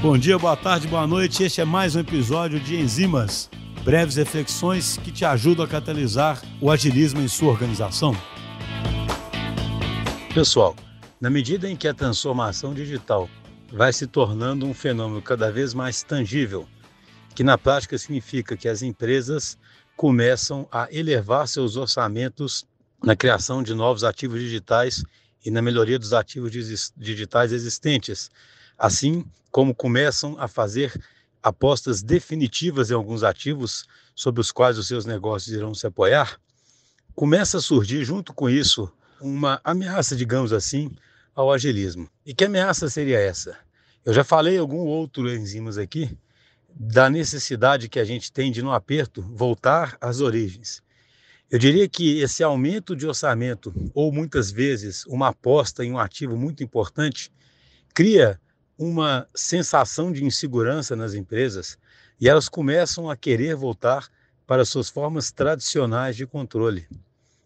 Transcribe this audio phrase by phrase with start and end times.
[0.00, 1.42] Bom dia, boa tarde, boa noite.
[1.42, 3.50] Este é mais um episódio de Enzimas,
[3.84, 8.16] breves reflexões que te ajudam a catalisar o agilismo em sua organização.
[10.32, 10.76] Pessoal,
[11.20, 13.28] na medida em que a transformação digital
[13.72, 16.68] vai se tornando um fenômeno cada vez mais tangível,
[17.34, 19.58] que na prática significa que as empresas
[19.96, 22.64] começam a elevar seus orçamentos
[23.02, 25.04] na criação de novos ativos digitais
[25.44, 26.52] e na melhoria dos ativos
[26.96, 28.30] digitais existentes,
[28.78, 30.92] assim como começam a fazer
[31.42, 36.38] apostas definitivas em alguns ativos sobre os quais os seus negócios irão se apoiar,
[37.14, 40.90] começa a surgir junto com isso uma ameaça, digamos assim,
[41.34, 42.08] ao agilismo.
[42.24, 43.56] E que ameaça seria essa?
[44.04, 46.16] Eu já falei algum outro enzimas aqui
[46.72, 50.82] da necessidade que a gente tem de no aperto voltar às origens.
[51.50, 56.36] Eu diria que esse aumento de orçamento ou muitas vezes uma aposta em um ativo
[56.36, 57.32] muito importante
[57.94, 58.38] cria
[58.78, 61.76] uma sensação de insegurança nas empresas
[62.20, 64.08] e elas começam a querer voltar
[64.46, 66.86] para suas formas tradicionais de controle.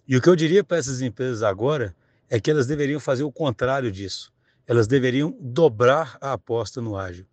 [0.06, 1.96] E o que eu diria para essas empresas agora
[2.28, 4.32] é que elas deveriam fazer o contrário disso.
[4.66, 7.26] Elas deveriam dobrar a aposta no ágil.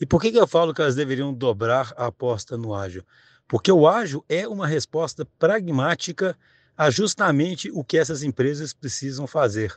[0.00, 3.02] E por que, que eu falo que elas deveriam dobrar a aposta no ágil?
[3.48, 6.36] Porque o ágil é uma resposta pragmática
[6.76, 9.74] a justamente o que essas empresas precisam fazer.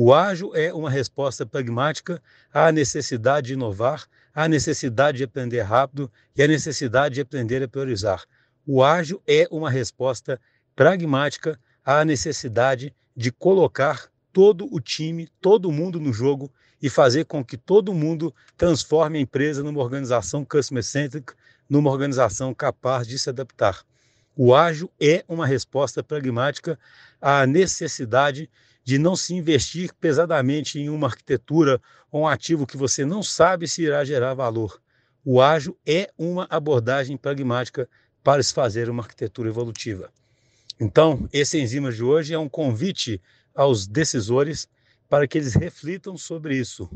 [0.00, 2.22] O ágil é uma resposta pragmática
[2.54, 7.66] à necessidade de inovar, à necessidade de aprender rápido e à necessidade de aprender a
[7.66, 8.22] priorizar.
[8.64, 10.40] O ágil é uma resposta
[10.76, 16.48] pragmática à necessidade de colocar todo o time, todo mundo no jogo
[16.80, 21.32] e fazer com que todo mundo transforme a empresa numa organização customer-centric,
[21.68, 23.84] numa organização capaz de se adaptar.
[24.40, 26.78] O ágil é uma resposta pragmática
[27.20, 28.48] à necessidade
[28.84, 33.66] de não se investir pesadamente em uma arquitetura ou um ativo que você não sabe
[33.66, 34.80] se irá gerar valor.
[35.24, 37.88] O ágil é uma abordagem pragmática
[38.22, 40.08] para se fazer uma arquitetura evolutiva.
[40.78, 43.20] Então, esse enzima de hoje é um convite
[43.52, 44.68] aos decisores
[45.08, 46.88] para que eles reflitam sobre isso.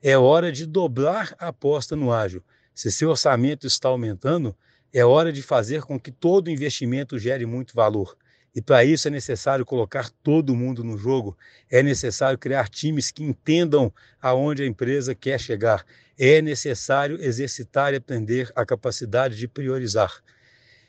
[0.00, 2.40] É hora de dobrar a aposta no ágil.
[2.72, 4.54] Se seu orçamento está aumentando,
[4.94, 8.16] é hora de fazer com que todo investimento gere muito valor.
[8.54, 11.36] E para isso é necessário colocar todo mundo no jogo,
[11.68, 15.84] é necessário criar times que entendam aonde a empresa quer chegar,
[16.16, 20.22] é necessário exercitar e aprender a capacidade de priorizar.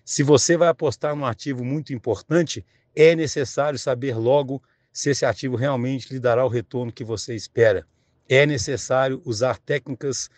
[0.03, 2.63] Se você vai apostar num ativo muito importante,
[2.95, 4.61] é necessário saber logo
[4.93, 7.87] se esse ativo realmente lhe dará o retorno que você espera.
[8.29, 10.29] É necessário usar técnicas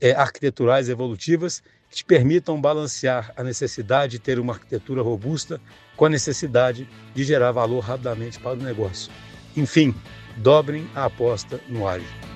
[0.00, 5.60] é, arquiteturais evolutivas que te permitam balancear a necessidade de ter uma arquitetura robusta
[5.96, 9.10] com a necessidade de gerar valor rapidamente para o negócio.
[9.56, 9.94] Enfim,
[10.36, 12.27] dobrem a aposta no ágil.